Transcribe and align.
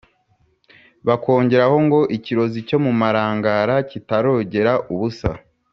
bakongeraho 1.07 1.77
ngo 1.85 1.99
"ikirozi 2.17 2.57
cyo 2.67 2.77
mu 2.85 2.91
marangara 3.01 3.75
kitarogera 3.89 4.73
ubusa 4.95 5.29